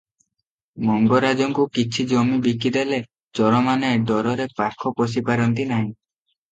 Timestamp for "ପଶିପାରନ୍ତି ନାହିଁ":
5.01-5.89